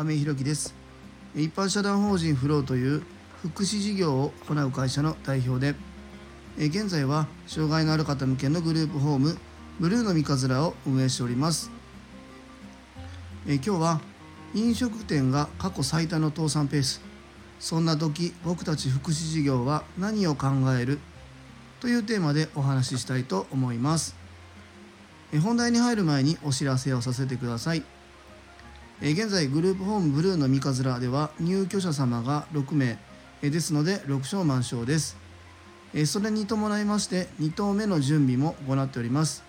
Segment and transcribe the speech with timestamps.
[0.00, 0.74] 亀井弘樹です。
[1.36, 3.02] 一般社団法人フローという
[3.42, 5.74] 福祉事業を行う会社の代表で
[6.56, 9.36] 現在は障害のある方向けのグループホーム
[9.78, 11.70] ブルーの三日面を運営しております。
[13.44, 14.00] 今日は
[14.54, 17.02] 飲食店が過去最多の倒産ペース。
[17.58, 20.46] そんな時僕たち福祉事業は何を考
[20.80, 20.98] える？
[21.80, 24.16] というテーマでお話ししたいと思います。
[25.42, 27.82] 本題に入る前にお知らせをさせてください。
[29.02, 32.98] 現在グループホームブルーの三日面では入居者様が6名
[33.40, 35.16] ですので6床満床です。
[36.04, 39.42] それに伴いまして2棟目の準備も行っております。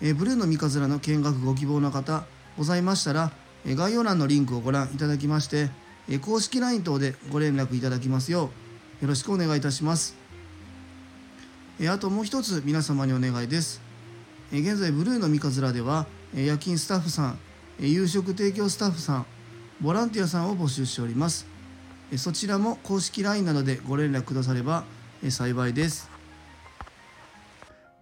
[0.00, 2.24] ブルーの三日面の見学ご希望の方
[2.56, 3.32] ございましたら
[3.66, 5.68] 概要欄のリンクをご覧いただきまして
[6.20, 8.50] 公式 LINE 等でご連絡いただきますよ
[9.00, 10.14] うよろしくお願いいたします。
[11.88, 13.82] あともう一つ皆様にお願いです。
[14.52, 17.38] 現在ブルーの三日面では夜勤スタッフさん
[17.80, 19.26] 夕食提供スタッフさん
[19.80, 21.46] ボランティアさんを募集しております。
[22.16, 24.84] そちらも公式 LINE などでご連絡くだされば
[25.28, 26.08] 幸いです。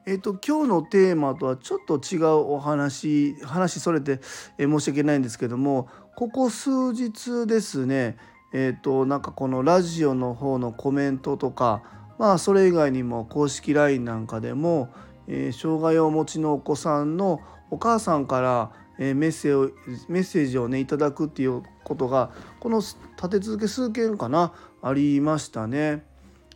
[0.05, 4.20] えっ、と今日のテーマとはちょっと違うお話話それて
[4.59, 8.17] 申し訳ないんですけどもここ数日ですね
[8.53, 11.83] えっ、となんかこのラジオの方のコメントとか
[12.19, 14.91] まあそれ以外にも公式 LINE なんかでも、
[15.28, 26.05] えー、障害をお持ちのお子さんのお母さんからえメッセージメッセージをねいただくっていうことがこの立て続け数件かなありましたね。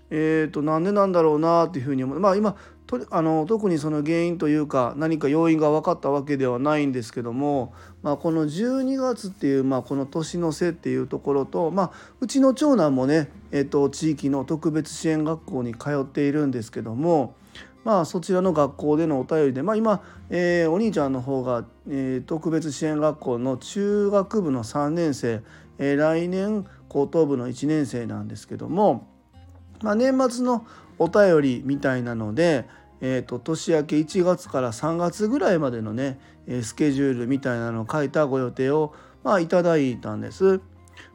[0.09, 17.35] えーと、なんでなんだろうなっていうふうに思うまあ今とあの特にその原因というか何か要因が分かったわけではないんですけども、まあ、この12月っていう、まあ、この年の瀬っていうところと、まあ、うちの長男もね、えーと地域の特別支援学校に通っているんですけども。
[17.87, 25.45] まあ、そちらの学校でのお便りで、まあ、今、えー、お兄ちゃんの方が、えー、特別支援学校の中学部の3年生、
[25.79, 29.07] えー、来年高等部の1年生なんですけども、
[29.83, 30.67] まあ、年末の
[30.99, 32.69] お便りみたいなので、
[33.01, 36.19] えーと、年明け1月から3月ぐらいまでのね
[36.63, 40.61] スケジュールみたいなのを書いたご予定を、まあ、いただいたんです。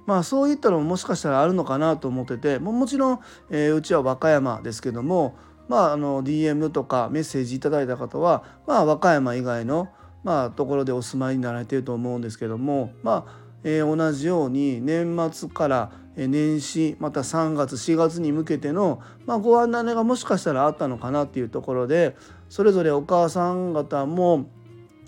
[0.06, 5.36] まあそういったのももしかしたらあるのかなと思っててももちろん、えー、うちは和歌山ですけども
[5.72, 9.88] まあ、あの DM とかメッセージいただいた方は、まあ、和歌山以外の、
[10.22, 22.18] まあ、ところでお住まいになられてると思うんですけども、まあえー、同じように年末から年始また3月4月に向けての、まあ、ご案内がもしかしたらあったのかなっていうところで
[22.50, 24.48] それぞれお母さん方も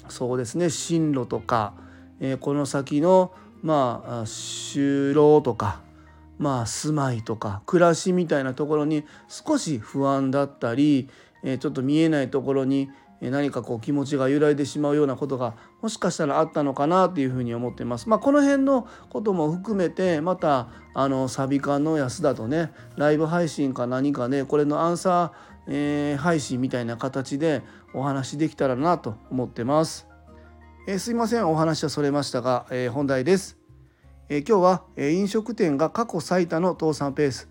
[0.07, 1.73] そうですね進路とか、
[2.21, 5.81] えー、この先のまあ就労とか
[6.37, 11.09] まあ住まいとか暮らしみたいなところに少し不安だったり
[11.43, 12.89] えちょっと見えないところに
[13.21, 18.09] 何かこう気持ちが揺らいでしまうようなことがもしかしたらあったのかなっていうふうに思ってます。
[18.09, 27.61] まあ、この辺のことも含めてまたあのサビ館の安田とねライブ配信か何かねこれのアンサー、えー、配信みたいな形で
[27.93, 30.07] お話できたらなと思ってます。
[30.87, 33.62] えー、すいませんお話はそれましたが、えー、本題です。
[34.35, 37.47] え今日は、え飲食店が過去最多の倒産ペース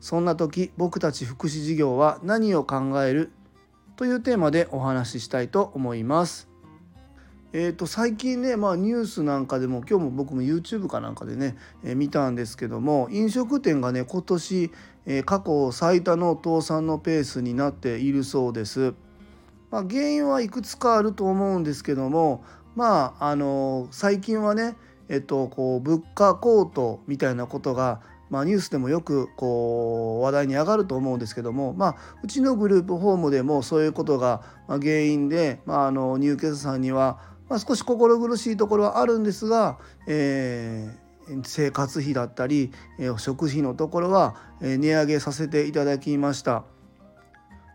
[0.00, 3.30] そんな時僕たち福祉事業は何を考える？
[3.94, 6.48] というテーマでお話ししたいと思います。
[7.52, 14.72] えー、と最近ね、まあ、ニュースなんかでも今日も僕も YouTube かなんかでね、えー、見たんですけども飲食店がね今年、
[15.06, 18.94] えー、過去最多の倒産のペースになっているそうです。
[19.70, 22.42] まあ、原因はいくつかあると思うんですけども
[22.74, 24.74] まああの最近はね
[25.08, 28.00] えっと、こう物価高騰みたいなことが、
[28.30, 46.64] まあ、ニュースでもよくこう話題に上がると思うんですけども、まあ、うちのグループホームでもそういうことが原因で、まあ、あの入居者さんには、まあ、少し心苦しいところはあるんですが、えー、生活費だったり、え、食費のところは値上げさせていただきました。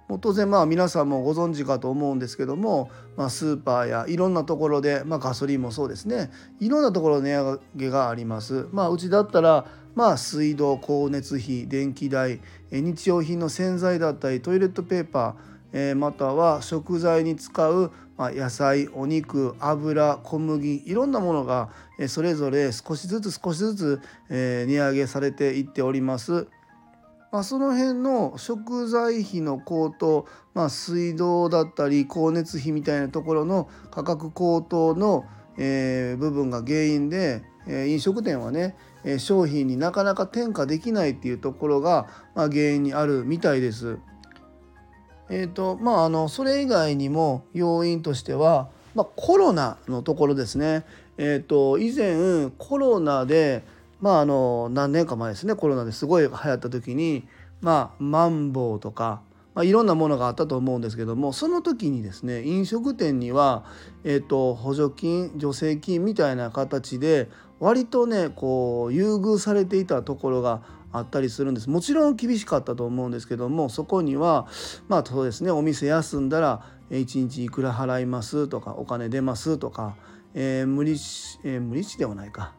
[0.09, 8.67] もう当然まあ皆さんもご存知かと思うんですけども、まあ、スーパーやいろんなところで、まあ、ガソリンもそうですねいろんなところ値上げがあります。
[8.71, 9.65] まあ、うちだったら
[9.95, 12.41] まあ水道光熱費電気代
[12.71, 21.69] 日用品の洗剤だったりトイレットペーパーまたは食材に使う野菜お肉油小麦いろんなものが
[22.07, 26.47] それぞれ少しずつ少しずつ値上げされていっております。
[27.31, 35.25] まあ、その辺の食材費の高騰、まあ、水道だったり光熱費みたいなところの価格高騰の、
[35.57, 38.75] えー、部分が原因で、えー、飲食店はね
[39.19, 43.97] 商品になかなか転嫁できないっていうところが、まあ、原因にあるみたいです。
[45.29, 50.85] えーとまあ、あのそれ以外にも要因としては、まあ、コロナのところですね。
[51.17, 53.63] えーと、以前コロナで
[54.01, 57.27] まああの何年か前ですねコロナですごい流行った時に
[57.61, 59.21] まあマンボウとか、
[59.53, 63.65] まあ、いろんなものがあったと思うんですけどもその時にですね飲食店には、
[64.03, 67.29] えーと、補助金助成金みたいな形で
[67.59, 70.61] 割とねこう優遇されていたところが
[70.91, 71.69] あったりするんです。
[71.69, 74.47] もちろん厳しかったと思うんですけどもそこには
[74.87, 79.95] まあそうですねお店休んだら1日いくら払いますとかお金出ますとか、
[80.33, 82.53] えー、無理し、えー、無理しではないか、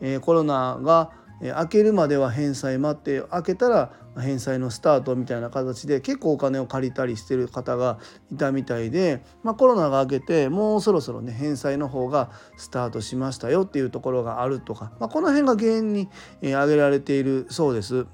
[0.00, 1.10] え、コロナが
[1.40, 7.98] 開けるまでは返済待って開けたら返済のスタートみたいな形で結構お金を借りたりしてる方が
[8.32, 16.08] いたみたいで、まあ、コロナが明けてもうそろそろね返済の方がスタートしましたよっていうところがあるとか、まあ、この辺が原因に
[16.42, 18.06] 挙げられているそうです。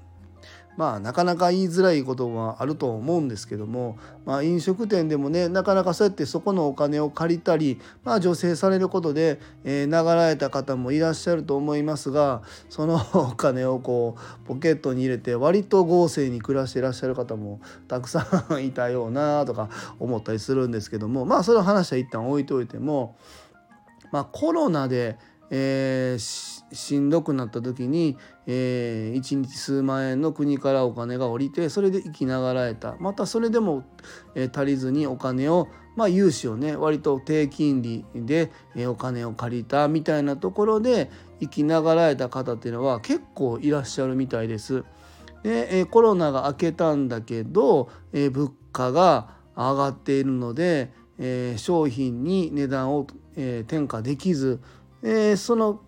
[0.77, 23.15] まあなかなか言いづらいことはあると思うんですけども、まあ、飲食店でもねなかなかそうやってそこのお金を借りたり、まあ、助成されることで、えー、流られた方もいらっしゃると思いますがその お金をこうポケットに入れて割と豪勢に暮らしていらっしゃる方もたくさんいたようなとか思ったりするんですけどもまあその話は一旦置いといても、
[24.11, 25.17] まあ、コロナで
[25.55, 28.17] えー、しんどくなった時に、
[28.47, 33.83] えー、1日数万円の国からお金が下りてそれで生きながらえたまたそれでも、
[34.35, 41.09] えー、足りずにお金をまあ融資をね割と低金利で、えー、お金を借りたみたいなところで
[41.39, 44.83] 生きながらえた方っていうのは結構いらっしゃるみたいです。
[45.43, 53.05] で、えー、コロナが明けたんだけど、えー、物価が上がっているので、えー、商品に値段を、
[53.35, 54.61] えー、転嫁できず
[55.03, 55.81] えー、その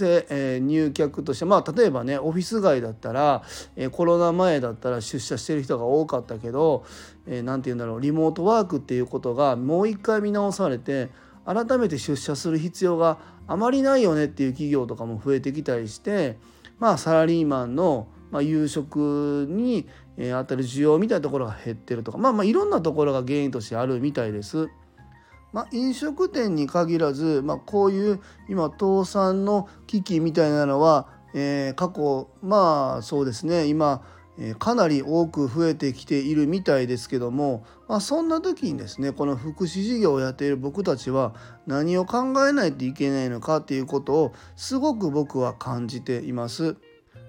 [0.00, 3.42] えー、入客としてまあ例えばねオフィス街だったら、
[3.76, 6.84] え、コロナ前だったら出社してる人が多かったけど
[7.26, 11.08] 何、えー、て言うんだろうリモートワークっていうことがもう一回見直されて
[11.44, 16.36] 改めて出社する必要があまりないよねっていう企業とかも増えてきたりして
[16.78, 19.88] まあサラリーマンの、ま、夕食に、
[20.18, 24.68] えー、当たる需要みたいなところが減ってるとかまあまあいろんなところが原因としてあるみたいです。
[25.52, 34.02] まあ、飲食店に限らず、まあ、こういう今倒産の危機みたいなのは、えー、過去まあそうですね今、
[34.38, 41.34] えー、かなり多く増えてきているみたいですけども、まあ、そんな時にですねこの福祉事業をやっている僕たちは
[41.66, 46.76] 何を考えないといけないのかっていうことをすごく僕は感じています。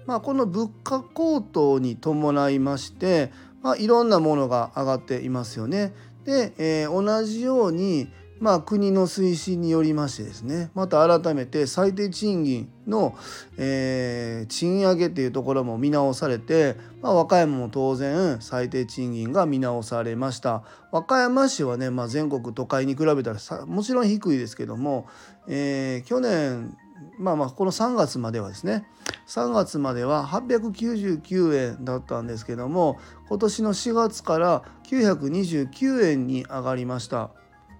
[0.06, 3.30] まあ、この物価高騰に伴いまして、
[3.62, 5.92] まあ、いろんなものが上がっていますよね。
[6.24, 13.14] で、えー、同じように、まあ、国の推進によりましてですねまた改めて最低賃金の、
[13.58, 20.64] えー、賃上げっていうところも見直されて、まあ、和歌山も当然最低賃金が見直されました。
[20.90, 25.06] 和歌山市はね、まあ、全国都会に比べたらもちろん低いですけども、
[25.46, 26.76] えー、去年
[27.18, 28.86] まあまあこの3月まではですね。
[29.26, 32.98] 3月までは899円だったんですけども
[33.28, 37.30] 今年の4月から929円に上がりました。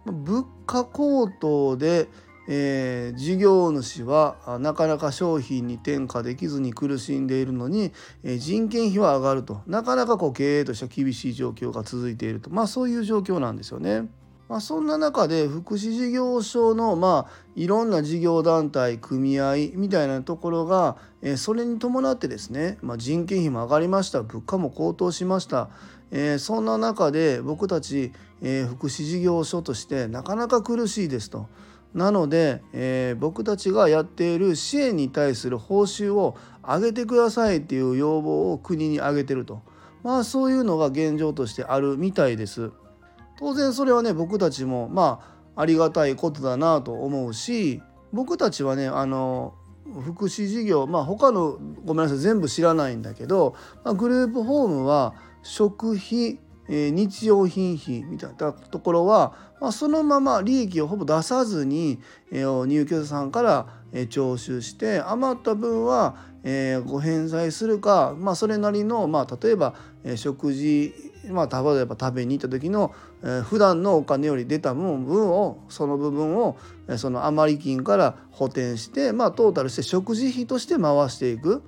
[0.06, 2.08] 物価高騰で、
[2.48, 9.60] えー、事業主はなかなか商品に転嫁できずに苦しんでいるのに、えー、人件費は上がると。
[9.66, 12.50] なかなかこう経営としては厳しい状況が続いていると。
[12.50, 14.08] まあそういう状況なんですよね。
[14.50, 25.70] まあ、そんな中で福祉事業所のまあいろんな事業団体組合みたいなところが、え、それに伴ってですね、まあ、人件費も上がりました物価も高騰しました、
[26.10, 31.46] えー、そんな中で僕たち、え、福祉事業所としてなかなか苦しいですと。
[31.94, 39.62] なので、えー、僕たちがやっている支援に対する報酬を上げてくださいっていう要望を国に上げてると
[40.02, 42.70] まあそういうのが現状としてあるみたいです。
[43.40, 45.20] 当然それはね僕たちもま
[45.56, 47.82] あありがたいことだなと思うし
[48.12, 49.54] 僕たちはねあの
[50.04, 61.98] 福祉事業まあ他のごめんなさい全部知らないんだけど、まあ、グループホームは食費、えー、日用品費みたいなところは、まあ、そのまま利益をほぼ出さずに、
[62.30, 70.94] えー、入居者さんから、えー、徴収して余った分は、えー、ご返済するか、まあ、それなりの、まあ、例えば、えー、食事
[71.28, 76.56] まあ、例えば食べに行った時の、えー、普段のお金より出た分をその部分を、
[76.88, 81.62] えー、その余り金から補填して、まあ、トータルして食事費として回していく、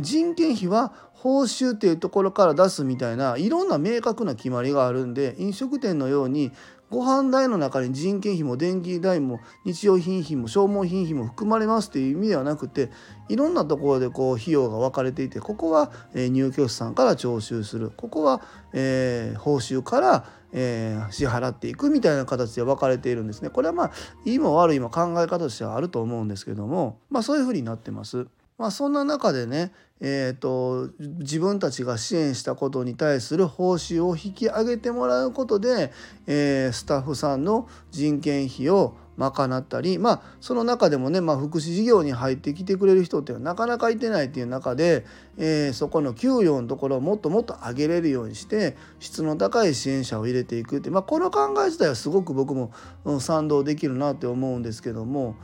[0.00, 6.52] 人件費は報酬っていうところから出すみたいないろんな明確な決まりがあるんで飲食店のように
[6.90, 12.90] ご飯代の中に人件費も電気代も日用品費も消耗品費も含まれますという意味ではなくて
[13.28, 23.50] いろんなところでこう費用が分かれていてここは入居者さんから徴収するここは、えー、報酬から、えー、支払っていくみたいな形で分かれているんですね。
[23.50, 23.92] これはまあ
[24.24, 28.28] いいも悪いも考え方としてはあると思うんですけども、まあ、そういうふうになってます。
[28.56, 35.92] まあ、そんな中でね、えーと、自分たちが支援したことに対する報酬を引き上げてもらうことで、
[36.26, 45.06] えー、スタッフさんの人件費を賄ったりまあその中でもね、まあ、福祉事業に入ってきてくれる人っていうのはなかなかいてないっていう中で、
[45.38, 52.72] えー、そこの給与のところをもっともっと上げれるようにして質の高い支援者を入れていくって、まあ、この考え自体はすごく僕も
[53.20, 55.36] 賛同できるなって思うんですけども。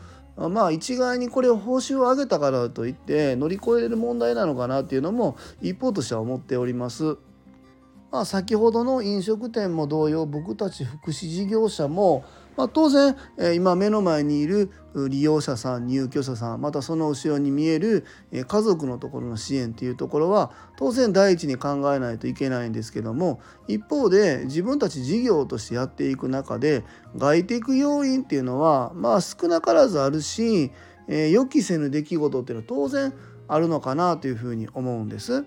[0.49, 7.18] まあ一概にこれを報酬を上げたからといって乗り越える問題なのかなっていうのも一方としては思っております。
[8.11, 12.25] まあ、先ほどの飲食店も同様僕たち福祉事業者も
[12.61, 14.71] まあ、当然、え今目の前にいる
[15.09, 26.85] 利用者さん入居者さんまたその後ろに見えるえ家族のところの支援っていうところは当然第一に考えないといけないんですけども一方で自分たち事業としてやっていく中で
[27.17, 30.71] 外的要因っていうのはまあ少なからずあるし、
[31.09, 33.14] え、予期せぬ出来事っていうのは当然
[33.49, 35.47] あるのかなというふうに思うんです。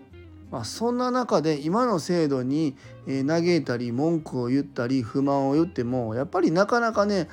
[0.54, 2.76] まあ、そんな中で今の制度に
[3.08, 7.28] 嘆いたり文句を言ったり不満を言ってもやっぱりなかなかね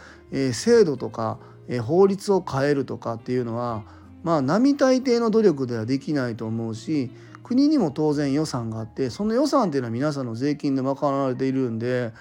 [0.55, 1.39] 制度とか
[1.83, 3.83] 法律を変えるとかっていうのは
[4.23, 7.11] まあ並大抵の努力ではできないと思うし
[7.43, 12.15] 国にも当然予算があってその予算っていうのは皆さんの税金で賄われているんで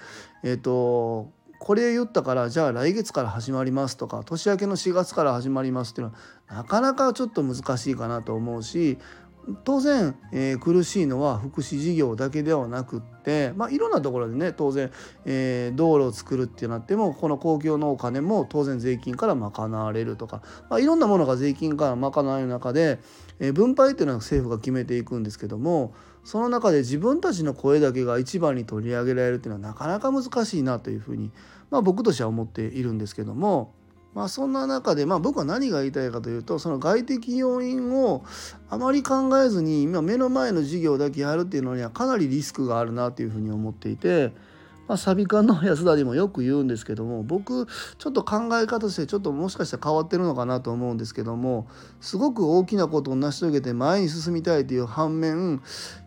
[0.44, 1.30] えっと
[1.60, 6.12] これ言ったからじゃあ来月から始まりますとか年明けの4月から始まりますっていうの
[6.48, 8.98] はなかなかちょっと難しいかなと思うし
[9.64, 14.90] 当然、えー、苦しいのは福祉事業だけではなくって、まあ、いろんなところでね当然、
[15.24, 23.00] えー、道路を作るってなってもこの公共のお金も当然税金から賄われるとか、まあ、いろんなものが税金から賄われる中で、
[23.38, 25.94] えー、分配っていうのは政府が決めていくんですけども
[26.24, 31.30] その中で自分たちの声だけが一番に取り上げられるっていうのはなかなか難しいなというふうに、
[31.70, 33.74] まあ、僕としては思っているんですけども。
[34.14, 38.24] まあ、そんな中で、まあ、僕は何が言いたいかというとその外的要因を
[38.68, 44.32] あまり考えずに今目の前の事業だけやるっていうのにはかなりリスクがあるなというふうに思っていて、
[44.88, 51.68] まあ、サビ館の安田にもよく言うんですけども僕ちょっと考え方としてちょっともしかしたら変わってるのかなと思うんですけども
[52.00, 55.62] すごく大きなことを成し遂げて前に進みたいという反面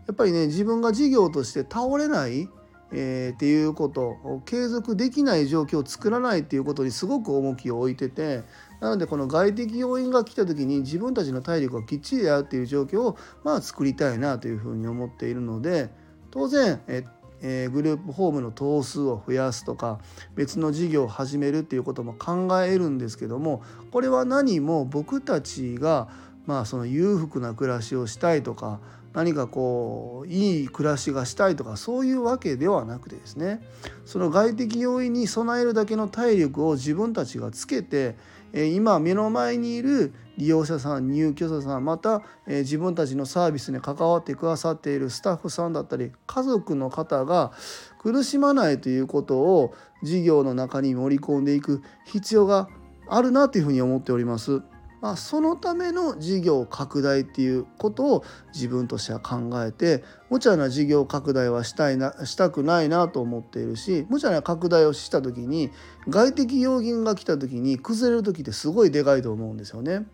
[0.07, 2.49] やっぱりね自分が事業として倒れない
[2.95, 8.43] えー、っていうこと継続できない状況を作らないっていうことにすごく重きを置いてて
[8.79, 15.89] なのでこの外的要因が来た時に自分たちの体力をきっちりやるっていう状況をまあ作りたいなというふうに思っているので
[16.31, 17.03] 当然え
[17.45, 19.99] えー、グループホームの頭数を増やすとか
[20.33, 26.07] 別の事業を始めるっていうことも考えるんですけどもこれは何も僕たちが
[26.45, 28.79] まあその裕福な暮らしをしたいとか
[29.13, 33.61] 何かこういい暮らしがしたいとかそういうわけではなくてですね
[34.05, 38.15] その外的要因に備えるだけの体力を自分たちがつけて
[38.53, 47.51] 今目の前にいる利用者さん入居者さんまた自分たちのサービスに関わってくださっているスタッフさんだったり家族の方が
[47.99, 52.67] 苦しまないということを事業の中に盛り込んでいく必要が
[53.07, 54.61] あるなというふうに思っております。
[55.03, 65.71] まあ、そのための事業拡大っていうことを自分としては考えて無茶な事業拡大はしたいなしたくないなと思っているし無茶な拡大をした時に
[66.07, 70.05] 外的要因が来た時に崩れる時ってすごいでかいと思うんですよね。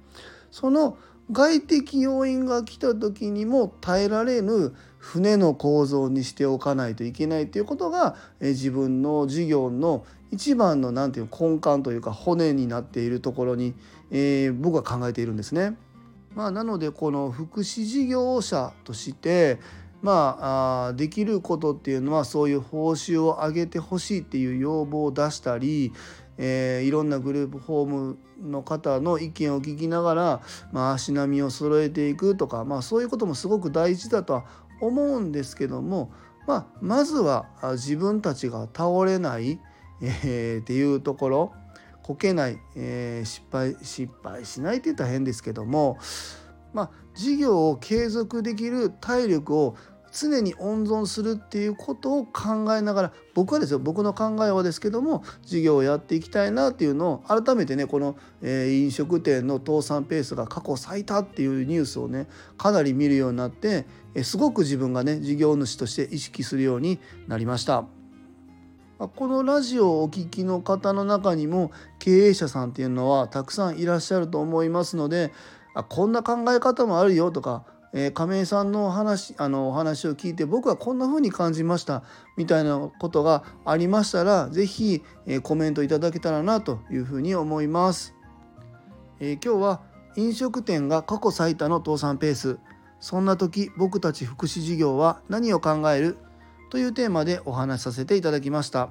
[0.50, 0.98] その
[1.32, 13.74] 外的要因が来た時にも耐えられぬ船の構造にしておかないといけないということが自分の事業の一番の何て言う根幹というか骨になっているところに、
[14.12, 15.78] えー、僕は考えているんですね。
[16.36, 19.60] まあ、なのでこの福祉事業者として
[20.02, 25.92] ま、あできることっていうのはそういう報酬を上げてほしいっていう要望を出したり、
[26.38, 34.46] えー、いろんなグループホームの方の意見を聞きながら、まあ、足並みを揃えていくとか、まあ、そういうこともすごく大事だとは
[34.80, 36.12] 思うんですけども、
[36.48, 39.60] まあ、まずは自分たちが倒れない、
[40.02, 41.54] えー、っていうところ
[42.02, 45.98] こけない、えー、失敗失敗しないって言ったら変ですけども、
[46.74, 49.76] まあ、事業を継続できる体力を
[50.12, 62.28] 常に温存するっていうことを考えながら僕はですよ僕の考えはですけども事業をやっていきたいなっていうのを改めてねこの、えー、飲食店の倒産ペースが過去最多っていうニュースをね
[62.58, 67.99] かなり見るようになって、えー、すごく自分がね事業主として意識するようになりました。
[69.08, 75.32] このラジオをお聴きの方の中にも経営者さんっていうのはたくさんいらっしゃると思いますので
[75.74, 82.04] あこんな考え方もあるよとかえー、亀井さんのお話あのお話を聞いて僕はこんな風に感じました
[82.38, 88.16] みたいなことがありましたら是非、えー、コメントいただけたらなというふうに思います。
[89.20, 89.82] えー、今日は
[90.16, 92.60] 飲食店が過去最多の倒産ペース
[93.00, 96.18] そんな時僕たち福祉事業は何を考える？
[96.70, 98.90] というテーマでお話しさせていただきました。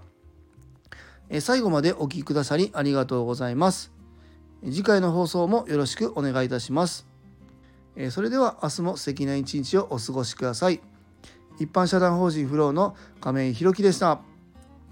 [1.30, 3.92] え最後までお聴きくださりありがとうございます。
[4.64, 7.06] 次回の放送もよろしくお願いいたします。
[7.96, 10.80] えそれでは明日も素敵な一日をお過ごしください。
[11.58, 14.20] 一般社団法人フローの亀井宏樹でした。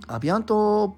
[0.07, 0.97] アビアント